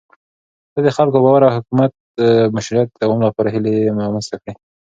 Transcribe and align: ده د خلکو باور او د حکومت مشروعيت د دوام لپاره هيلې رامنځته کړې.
ده 0.73 0.79
د 0.85 0.87
خلکو 0.97 1.17
باور 1.23 1.41
او 1.45 1.51
د 1.53 1.55
حکومت 1.57 1.91
مشروعيت 2.55 2.89
د 2.93 2.97
دوام 3.03 3.19
لپاره 3.27 3.49
هيلې 3.53 3.75
رامنځته 4.03 4.35
کړې. 4.41 4.53